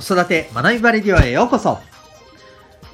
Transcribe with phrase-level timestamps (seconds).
[0.00, 1.78] 子育て学びバレディオへようこそ。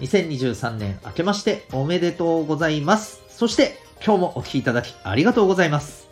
[0.01, 3.23] 2023年明けましておめでとうございます。
[3.29, 6.09] そして今日もお聴きいただきありがとうございます。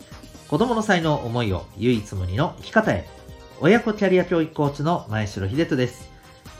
[0.47, 3.05] 子供の才能思いを唯一無二の生き方へ。
[3.59, 6.09] 親子キャリア教育コーチの前城秀人です。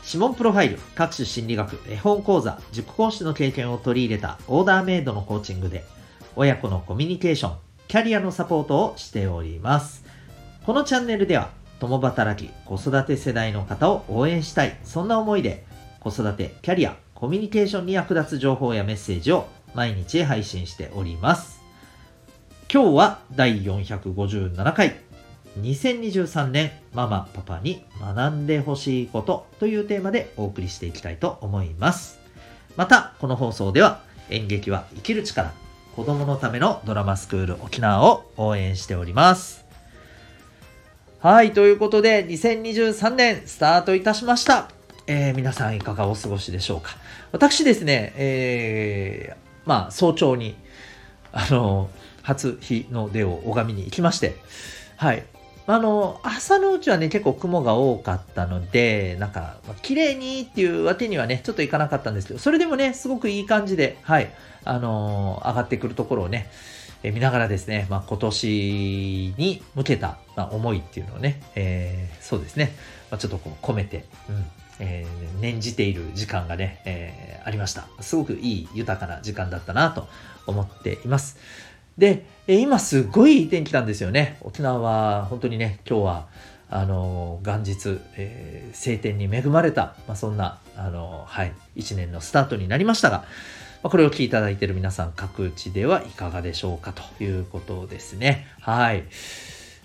[0.06, 5.82] 指紋プロファイル、各種心理学、絵本講座、塾講師の経験を取り入れたオーダーメイドのコーチングで
[6.36, 7.56] 親子のコミュニケーション、
[7.88, 10.04] キャリアのサポートをしております。
[10.66, 11.48] このチャンネルでは
[11.80, 14.76] 共働き、子育て世代の方を応援したい。
[14.84, 15.64] そんな思いで、
[16.00, 21.62] 子育て、キャリア、コミュニケーションに役立つ情報やメッセージを毎日配信しております。
[22.72, 24.96] 今日は第457回、
[25.60, 32.18] 2023年ママパパに学んでほしいことというテーマでお送りしていきたいと思います。
[32.76, 34.00] また、この放送では
[34.30, 35.52] 演劇は生きる力、
[35.94, 39.65] 子供のためのドラマスクール沖縄を応援しております。
[41.26, 44.68] はい、ということで、2023年スタートいたしました。
[45.08, 46.92] えー、皆さんいかがお過ごしでしょうか。
[47.32, 49.36] 私ですね、えー、
[49.68, 50.54] まあ、早朝に、
[51.32, 51.90] あの、
[52.22, 54.36] 初日の出を拝みに行きまして、
[54.94, 55.24] はい。
[55.66, 64.30] あの、朝のうちはね、結構雲が多かったので、なんか、綺麗にっていうわけにはね、ちょっといかなかったんですけど、それでもね、すごくいい感じで、はい、
[64.64, 66.48] あのー、上がってくるところをね、
[67.02, 72.72] え見ながらですね、まあ、今年に向けた、まあ、思いっていうのをね、えー、そうですね、
[73.10, 74.44] まあ、ちょっとこう込めて、うん
[74.78, 77.86] えー、念じている時間がね、えー、ありました。
[78.00, 80.08] すごくいい豊かな時間だったなと
[80.46, 81.38] 思っています。
[81.96, 84.36] で、え今すごいいい天気なんですよね。
[84.42, 86.26] 沖縄は本当にね、今日は
[86.68, 93.24] あの元日、えー、晴天に恵まれた、まあ、そんなあの、はい、一年のスタートになりましたが、
[93.86, 98.48] まこれを聞いただいている皆さん、各地ではいかがでしょうかということですね。
[98.60, 99.04] はい。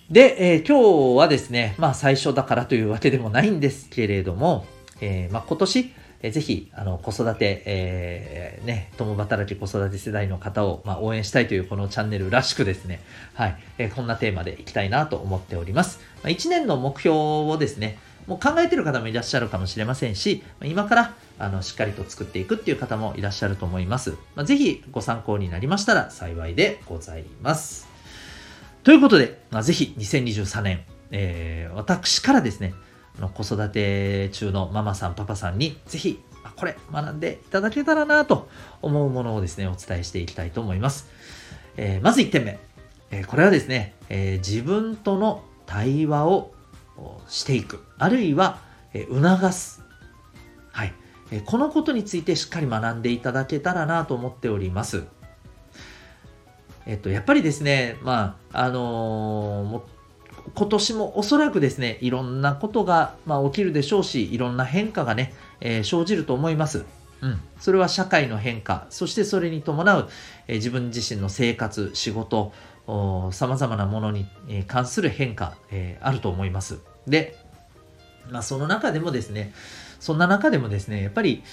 [0.10, 4.66] で、えー、今日はですね、まあ最初だからというわけでもないんですけれども、
[5.02, 5.94] えー、まあ今年、
[6.24, 13.02] えー、ぜひ、あの、子育て、えー、ね、共働き子育て世代の方を、まあ、応援したいというこのチャンネルらしくですね、
[13.34, 16.00] はい、えー、こんなテーマでいきたいなと思っております。
[16.24, 24.12] まあ、1年の目標をですね、もう考えてる方もいらっしゃるかもしれませんし、今からあのしっかりと作っていくっていう方もいらっしゃると思います。
[24.36, 27.88] まあ、ぜひご参考になりましたら幸いでございます。
[28.84, 32.74] ということで、まあ、ぜひ2023年、えー、私からですね、
[33.20, 36.20] の子育て中のママさん、パパさんにぜひ
[36.56, 38.50] これ学んでいただけたらなと
[38.81, 41.08] 思うものをですね、お伝えしていきたいと思います。
[41.78, 42.60] えー、まず1点目、
[43.12, 46.52] えー、これはですね、えー、自分との対話を
[47.28, 48.59] していく、あるいは、
[48.94, 49.84] 促す。
[50.72, 50.94] はい、
[51.45, 55.03] このことについてしっかり学んでいただけたらなと思っております。
[56.85, 66.85] えっと、やっぱりですね、まあ、あのー、今年もおそらくですね、いろんなことが、まあ、起きるでしょうし、いろんな変化がね、えー、生じると思います。
[67.22, 67.39] うん。
[67.59, 70.09] それは社会の変化、そしてそれに伴う、
[70.47, 72.51] えー、自分自身の生活、仕事、
[73.31, 74.25] さまざまなものに
[74.68, 76.79] 関する変化、え、あると思います。
[77.07, 77.38] で、
[78.29, 79.53] まあ、その中でもですね、
[80.00, 81.44] そんな中でもですね、やっぱり、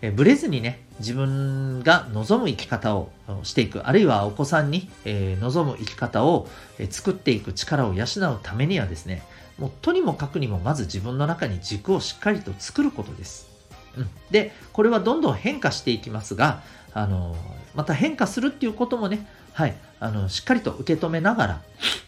[0.00, 3.10] えブレずにね、自分が望む生き方を
[3.42, 6.48] していく、あるいはお子さんに、望む生き方を、
[6.90, 9.22] 作っていく力を養うためにはですね、
[9.58, 13.48] もうとにもかくにもまず自分の中に軸をしっかりと作ることです。
[13.96, 16.62] うん、で、これはどんどん変化していきますが、
[16.94, 17.36] あの
[17.74, 19.26] また変化するっていうこともね、
[19.58, 21.62] はい、あのしっかりと受け止めながら、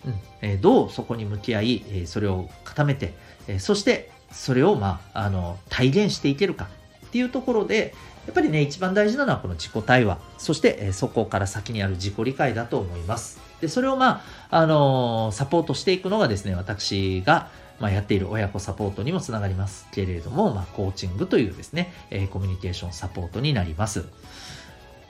[0.06, 0.14] うん。
[0.40, 3.12] えー、どうそこに向き合い、えー、それを固めて、
[3.48, 6.68] えー、そしてそれを、まあ、あの体現していけるか
[7.06, 7.92] っていうところで
[8.26, 10.20] やっぱりね一番大事なのはこの自己対話。
[10.38, 13.40] そして、えそこから先にある自己理解だと思います。
[13.60, 17.48] でそれをまあ、あのサポートしていくのがですね私が
[17.80, 19.88] まあ、やっている親子サポートにもつながります。
[19.90, 24.04] けれども、まあ、コーチングというですね、えコミュニケーションサポートになります。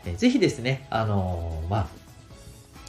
[0.07, 2.00] えー、ぜひですね、あのまあ、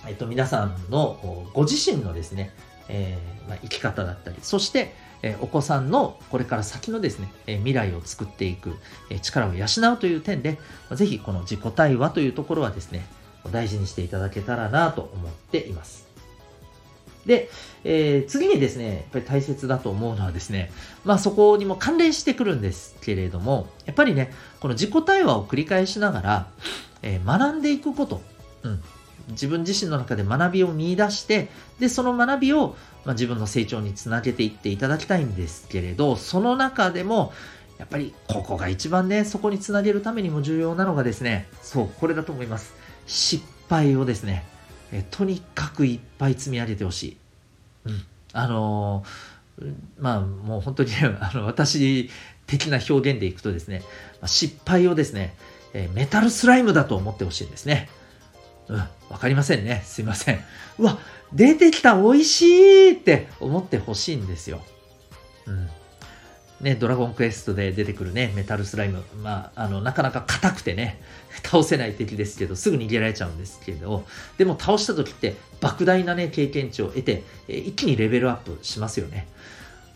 [0.07, 2.51] えっと、皆さんのご自身のですね、
[2.89, 4.93] えー、まあ、生き方だったり、そして、
[5.23, 8.75] えお子さんのこれから先のですね、え未来を作っていく、
[9.09, 10.57] え力を養うという点で、
[10.93, 13.05] ぜひこの自己対話というところはですね、
[13.51, 16.07] 大事にしていただけたらなと思っています。
[17.25, 17.49] で、
[17.83, 20.71] えー、次にですね、やっぱり大切だと思うのはですね、
[21.05, 26.47] まあそこにも関連してくるんですけれども、やっぱりね、この自己対話を繰り返しながら、
[27.03, 28.21] えー、学んでいくこと、
[28.63, 28.83] うん、
[29.31, 31.49] 自分自身の中で学びを見出して、
[31.79, 32.75] で、その学びを、
[33.05, 37.33] まあ、自分の成長につなげていっていただきたいんですけれど、その中でも、
[37.77, 42.75] やっぱりここが一番ね、そこにつなげるためにも重要なのがですね、そう、これだと思います。
[43.07, 44.45] 失敗をですね、
[44.91, 47.17] えとにかくいっぱい積み上げてほしい。
[47.85, 48.03] うん。
[48.33, 52.09] あのー、まあもう本当に、 あの、私
[52.45, 53.83] 的な表現でいくとですね、
[54.25, 55.35] 失敗をですね、
[55.73, 57.89] えメタルスライムだと思ってほしいんですね。
[58.71, 58.77] うん、
[59.09, 59.83] わかりませんね。
[59.85, 60.39] すいません。
[60.79, 60.97] うわ、
[61.33, 64.61] 出てきた美味しいって思ってほしいんですよ。
[65.45, 65.69] うん。
[66.61, 69.03] ね、ドラゴンクエストで出てくるね、メタルスライム。
[69.21, 71.01] まあ、あの、なかなか硬くてね、
[71.43, 74.05] 倒せない敵ですけど、すぐ逃げられちゃうんですけど、
[74.37, 79.27] でも倒した時って、莫大なね、経験値を得て、え一気にレベルアップしますよね。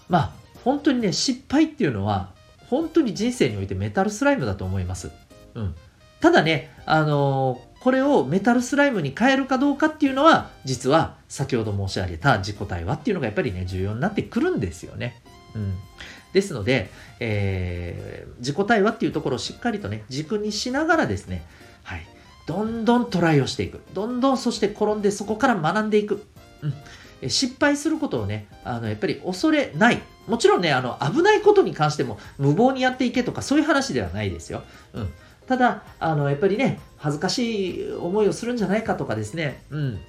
[0.09, 0.33] まあ、
[0.65, 2.31] 本当にね、失敗っていうのは、
[2.67, 5.11] 本当に人生においてメタルスライムだと思います。
[5.53, 5.75] うん。
[6.19, 15.21] ただね、あのー、これをメタルスライムに変えるかどうかっていうのは、実は先ほど申し上げた自己対話っていうのがやっぱりね、重要になってくるんですよね。
[15.53, 15.75] うん。
[16.33, 16.89] ですので、
[17.19, 21.45] えー、自己対話っていうところをしっかりとね、軸にしながらですね、
[21.83, 22.07] はい。
[22.47, 23.79] どんどんトライをしていく。
[23.93, 26.25] どんどんそして転んでそこから学んでいく。
[27.21, 27.29] うん。
[27.29, 30.01] 失敗することをね、あの、やっぱり恐れない。
[30.25, 34.63] もちろんね、あの、危ないことに関しても無謀にやっていけとかそういう話ではないですよ。
[34.93, 35.13] うん。
[35.47, 39.99] ただ、あの、やっぱりね、恥ずかしい思いをするんじゃないかとかですね、うん。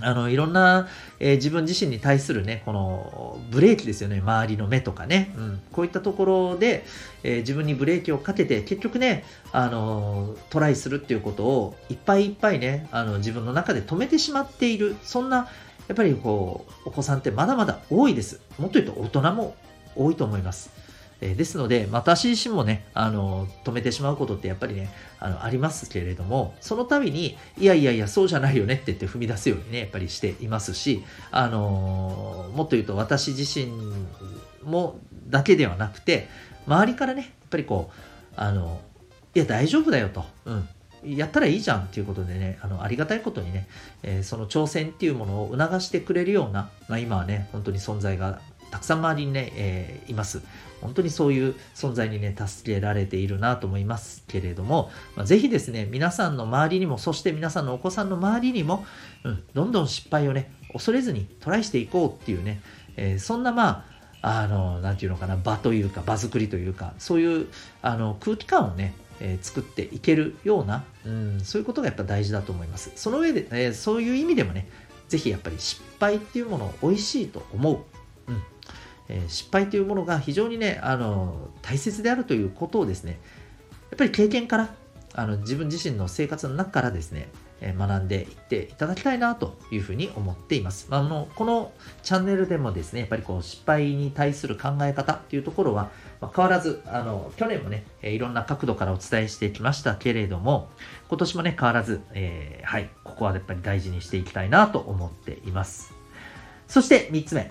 [0.00, 0.88] あの、いろんな、
[1.20, 6.84] えー、自分自身に対するね、このブレーキですよね、周りの目とかね、うん、こういったところで、
[7.22, 15.48] えー、自分にブレーキをかけて、結局ね、あの、トライするっていうことをいっぱいいっぱいね、あの、自分の中で止めてしまっている、そんな、
[15.86, 18.40] やっぱりこう、お子さんってまだまだ多いです。
[18.58, 19.54] もっと言うと大人も
[19.94, 20.83] 多いと思います。
[21.30, 33.72] え、ですので、私自身もね、あの、止めてしまうことってやっぱりね、あの、ありますけれども、その度に、いやいやいや、そうじゃないよねって言って踏み出すようにね、やっぱりしていますし、あのもっと言うと私自身
[34.62, 36.28] も、だけではなくて、
[36.66, 37.94] 周りからね、やっぱりこう、
[38.36, 38.80] あの、
[39.34, 40.24] いや、大丈夫だよと。
[40.44, 40.68] うん。
[41.04, 43.66] やったらいいじゃんっていうことでね、あの、ありがたいことにね、
[44.02, 48.40] えー、その挑戦っていうものを促してくれるような、まあ、今はね、本当に存在が
[48.74, 50.42] たくさん周りにね、えー、います。
[50.80, 58.84] 本当にそういう存在にね、助けられているなと思いますけれども、まあ、ぜひですね、皆さんの周りにも、そして皆さんのお子さんの周りにも、
[59.22, 62.60] うん、どんどん失敗をね、恐れずにトライしていこうっていうね、
[62.96, 63.86] えー、そんなま
[64.22, 67.46] あ、あの、なていうのかな、場というか、場作りというか、そういう
[67.80, 72.90] あの空気感をね、えー、作っていけるような、うん、そういうことがやっぱ大事だと思います。
[72.96, 74.66] その上で、えー、そういう意味でもね、
[75.08, 77.76] ぜひやっぱり失敗っていうものを美味しいと思う。
[78.26, 78.42] うん
[79.08, 83.20] えー、失敗というものが非常にね、あの、大切であるということをですね、
[83.90, 84.74] やっぱり経験から、
[85.14, 87.28] あの、自分自身の生活の中からですね、
[87.60, 90.86] え学んでいっていただきたいなというふうに思っています。
[90.90, 91.72] まあ、あのこの
[92.02, 95.90] チャンネルでもですね、やっぱりこう失敗に対する考え方っていうところは、
[96.20, 100.68] まあ、変わらず、あの、去年もね、いろんな角度からお伝えしてきましたけれども、
[101.08, 105.94] 今年もね、変わらず、えー、はい、ここはやっぱり大事にしていきたいなと思っています。
[106.68, 107.50] そして3つ目。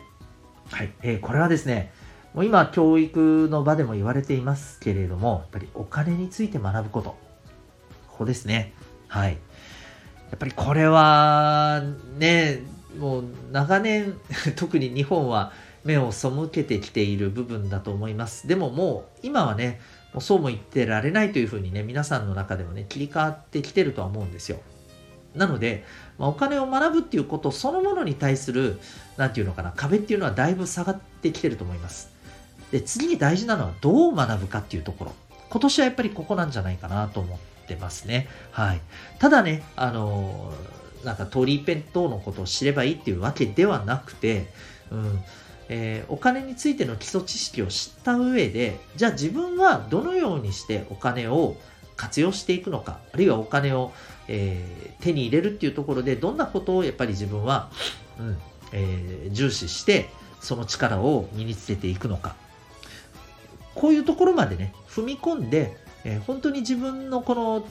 [0.72, 1.92] はい、えー、これはですね、
[2.34, 7.10] もう今、教育の場でも言われていますけれども、やっぱりお金について学ぶこと。
[8.08, 8.74] ここですね。
[9.08, 9.34] はい。
[9.34, 9.38] や
[10.36, 11.84] っぱりこれは、
[12.18, 12.62] ね、
[12.98, 14.16] もう長年、
[14.58, 15.52] 特に日本は
[15.84, 18.48] 目を背けてきている部分だと思います。
[18.48, 19.80] でももう今はね、
[20.14, 24.60] もうそうも言ってられないというふうにね、皆さんの中でもね、切り替わってきてるとは思うんですよ。
[25.36, 25.84] なので、
[26.18, 28.80] まあ、お金を学ぶっていうことそのものに対する、
[29.18, 32.12] なんていうのかな、壁っていうのはだいぶ下がってきてると思います。
[32.72, 35.14] で、次に大事なのはどう学ぶかっていうところ。
[35.50, 38.28] 今年はやっぱりここなんじゃないかなと思ってますね。
[38.52, 38.82] はい。
[39.20, 44.48] ただね、あのー、なんかトリペン等のことを知ればいいっていうわけではなくて、
[44.90, 45.24] うん、
[45.70, 51.56] えー、お金についての基礎知識を知った上で、じゃあ自分はどのようにしてお金を
[51.96, 53.92] 活用していくのか、あるいはお金を、
[54.28, 57.70] えー、手に入れるっていうところで、どんなことをやっぱり自分は、
[58.20, 58.38] うん
[58.72, 62.36] えー、重視して、その力を身につけていくのか。
[63.76, 67.68] こういうところまでね、踏み込んで、えー、本当に自分のこの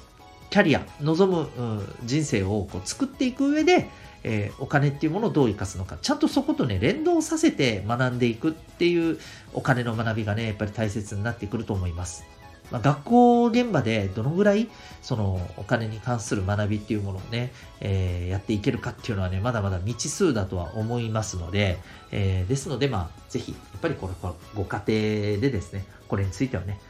[0.50, 3.88] キャリア、望む、うん、人生をこう作っていく上で、
[4.24, 9.18] えー、お金っていうものをどう生かすのか、ちゃんとそことね、連動させて学んでいくっていう
[9.52, 12.24] お金の学びがね、やっぱり大切になってくると思います。
[12.70, 14.68] まあ、学校現場でどのぐらい
[15.02, 21.78] そのお金に関する学びっていうものをね、えー、やっていけるかっていうのはね、まだまだ未知数だとは思いますので、
[22.12, 24.14] えー、ですので、まあ、ぜひ、やっぱりこれ、
[24.54, 26.80] ご家庭でですね、これについてはね、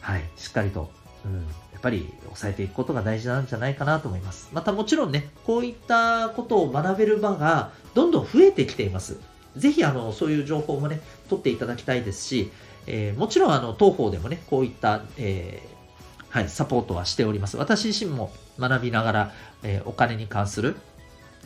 [0.00, 0.90] はい、しっかりと、
[1.24, 1.40] うん、や
[1.78, 4.48] っぱり抑えていくことが大事なんじゃないかなと思います。
[4.52, 9.18] またもちろんね、こういったことを学べる場がどんどん増えてきています。
[9.56, 12.50] ぜひ、あの、そういう情報もね、取っていただきたいですし、
[12.90, 17.56] えー、もちろん、あの、当方でもね、こういった、えー、はい、サポートはしております。
[17.58, 20.76] 私自身も学びながら、えー、お金に関する、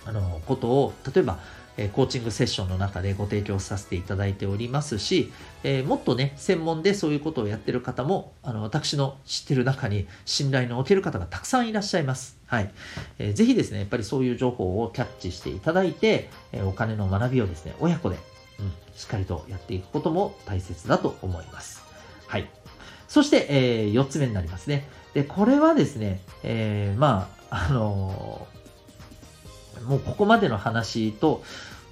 [0.06, 1.38] あの、ことを、例えば、
[1.76, 5.32] えコーチングセッションの中でご提供させていただいておりますし、
[5.64, 12.36] え、もっとね、専門でそういうことをやってる方も、あの、私の知ってる中に信頼のおける方がたくさんいらっしゃいます。
[12.46, 12.70] はい。
[13.18, 18.18] えー、ぜひですね、やっぱりそういう情報をキャッチしていただいて、え、お金の学びをですね、親子で、
[18.62, 21.82] うん、しっかりとやっていくことも大切だと思います。
[22.26, 22.48] はい。
[23.08, 24.88] そして、えー、4つ目になりますね。
[25.14, 28.46] で、これはですね、えー、まあ、あの
[29.84, 31.42] もうここまでの話と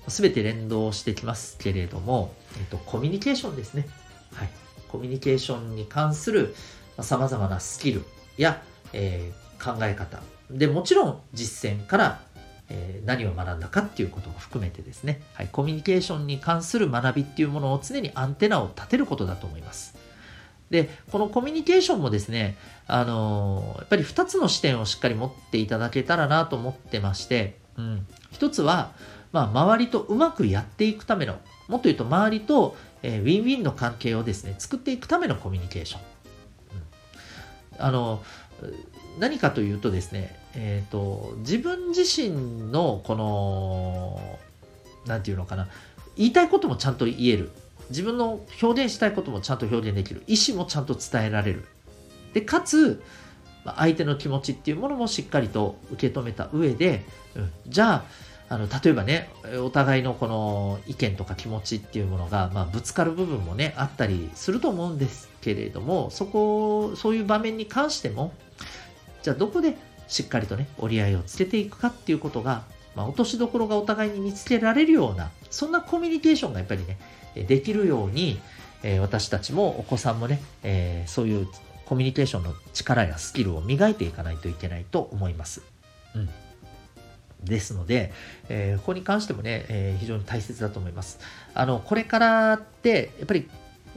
[0.06, 3.86] 全て連動してきますけれども、えっと、コミュニケーションですね。
[4.32, 4.48] はい。
[4.88, 6.54] コミュニケーションに関する
[7.00, 8.02] 様々なスキル
[8.36, 8.62] や、
[8.92, 10.20] えー、考え方。
[10.50, 12.20] で、もちろん実践から、
[12.70, 19.96] えー、何を学んだかっていうことも含めてですね、はい、コミュニケーションに関する学びっていうものを常にアンテナを立てることだと思います。
[20.70, 28.92] で、このコミュニケーションもですね、あのー、やっぱり2つの視点をしっかり持っていただけたらなと思ってまして、うん、1つは、
[29.32, 36.00] まあ、周りとうまくやっていくための、もっと言うと周りと、えー、ウィンウィンの関係をですね、作っていくためのコミュニケーション。
[37.78, 38.22] うん、あの、
[39.18, 44.38] 何かというとですね、えっ、ー、と、自分自身のこの、
[45.06, 45.68] なんていうのかな、
[46.16, 47.50] 言いたいこともちゃんと言える。
[47.90, 50.22] 自分の表現したいこともちゃんと表現できる。
[50.26, 51.64] 意思もちゃんと伝えられる。
[52.32, 53.02] で、かつ、
[53.64, 58.04] 相手の気持ちっていうものもしっかりと受け止めた上で、うん、じゃあ、
[58.52, 59.30] あの例えばね
[59.62, 68.32] お互いのこの意見とか気持ちっていうものが、まあ、ぶつかる部分もねあったりすると思うんですけれどもそこそういう場面に関しても
[69.22, 69.76] じゃあどこで
[70.08, 76.98] しっかりとね折り合いをつけていくかっていうことが、まあ、落としどころがお互いに見つけられるようなそんなコミュニケーションがやっぱりね
[77.34, 78.40] できるように、
[78.82, 81.48] えー、私たちもお子さんもね、えー、そういう
[81.86, 85.62] コミュニケーションの力やスキルを磨いていかないといけないと思います。
[86.14, 86.28] うん
[87.44, 88.12] ですので、
[88.48, 91.18] えー、ここに関してもね、え、非常に大切だと思います。
[91.54, 93.48] あの、これからって、やっぱり、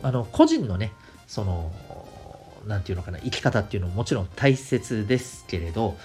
[0.01, 0.93] あの、個人のね、
[1.27, 1.73] その、
[2.67, 5.97] なんていうのかな、生き方っていうのももちろん大切ですけれど、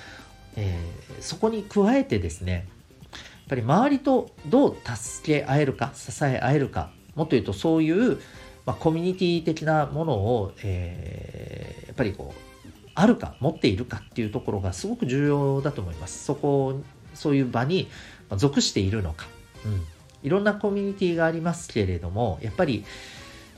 [0.57, 2.67] えー、そこに加えてですね、
[3.13, 8.19] やっぱり周りとどう助け合えるか、支え合えるか、もっと言うとそういう、
[8.67, 16.25] まあ、コミュニティ的なものを、えー、やっぱりこう、あるか、持っているかっていうところがすごく重要だと思います。
[16.25, 16.81] そこ
[17.19, 17.89] そういう場に
[18.37, 19.27] 属しているのか、
[19.65, 19.85] うん、
[20.23, 22.85] いろんなコミュニティがありますけれどもやっぱり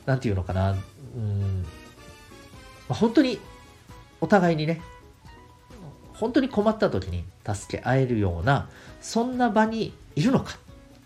[0.07, 0.75] 何て言うのかな、う
[1.19, 1.65] ん
[2.91, 3.39] まあ、本当に
[4.21, 4.83] お互いにね
[6.13, 8.69] 本当に困った時に助け合えるような
[9.01, 10.59] そんな場にいるのか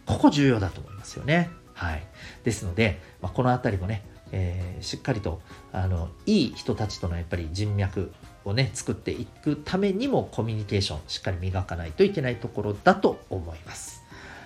[0.06, 1.50] ここ重要だと思いますよね。
[1.74, 2.02] はい、
[2.42, 5.40] ですので、まあ、この辺りもね、えー、しっかりと
[5.72, 8.12] あのいい人たちとのやっぱり人脈
[8.44, 14.02] をね、作っていくためにもコミュニケーションしっかり磨かないといけないところだと思います。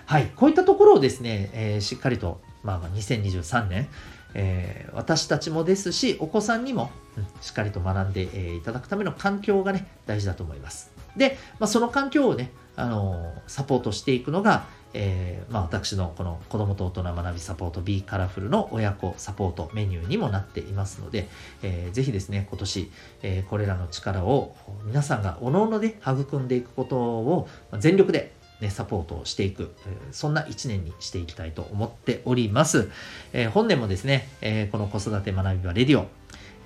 [0.07, 3.89] はい、こういったところをですね、えー、しっかりと、まあ、2023年、
[4.35, 10.91] えー、私たちもですし、お子さんにも、うん、しっかりと学んで、え、いただくための環境がね、大事だと思います。
[11.17, 21.29] で、まあ、その環境をね、あのサポートしていくのが、えー、まあ、私のこの子供と大人学びサポート B カラフルの親子サポートメニューにもなっていますので、
[21.63, 22.91] えー、ぜひですね、今年、
[23.23, 29.75] えー、これらの力を皆さんがおのおので育んでいくことを全力でね、サポートをしていく、
[30.11, 32.91] そんな一年にしていきたいと思っております。
[33.33, 36.07] えー、本年もですね、えー、この子育て学び場レディオ、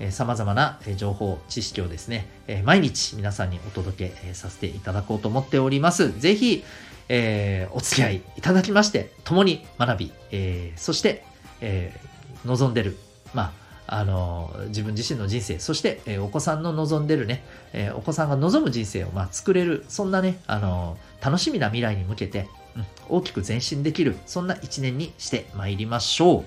[0.01, 6.19] えー、様々な情報、知識をですね、えー、毎日皆さんにお届けさせていただこうと思っております。
[6.19, 6.65] ぜひ、
[7.09, 11.25] えー、お付き合いいただきまして、共に学び、えー、そして、
[11.61, 12.97] えー、望んでる、
[13.35, 13.62] まあ、
[13.95, 17.45] あの自分自身の人生、そして、え、お子さんの望んでるね、
[17.75, 26.45] え、お子さんが望む人生を、まあ、作れる、そんなね、あの楽しみな未来に向けて、うん、大きく前進できる、そんな一年にしてまいりましょう。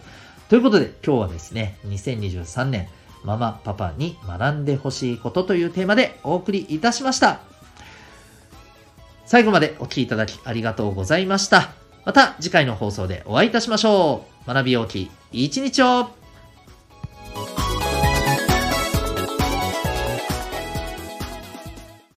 [0.49, 2.87] ということで、今日はですね、2023年、
[3.23, 7.41] ママ、パパに学んでほしいことというテーマでお送りいたしました。
[9.27, 11.73] 最後までお聴きいただきありがとうございました。
[12.05, 14.47] また次回の放送でお会いいたしましょう。
[14.47, 16.09] 学び大きい一日を